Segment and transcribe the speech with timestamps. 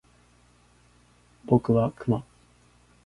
[1.45, 2.23] 僕はクマ